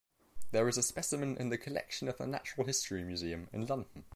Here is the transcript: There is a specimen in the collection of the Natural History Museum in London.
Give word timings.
There 0.49 0.67
is 0.67 0.79
a 0.79 0.81
specimen 0.81 1.37
in 1.37 1.49
the 1.49 1.59
collection 1.59 2.07
of 2.07 2.17
the 2.17 2.25
Natural 2.25 2.65
History 2.65 3.03
Museum 3.03 3.47
in 3.53 3.67
London. 3.67 4.05